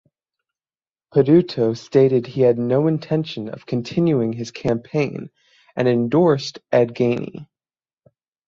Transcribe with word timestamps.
Peduto 1.13 1.77
stated 1.77 2.25
he 2.25 2.41
had 2.41 2.57
no 2.57 2.87
intention 2.87 3.49
of 3.49 3.67
continuing 3.67 4.33
his 4.33 4.49
campaign 4.49 5.29
and 5.75 5.87
endorsed 5.87 6.57
Ed 6.71 6.95
Gainey. 6.95 7.45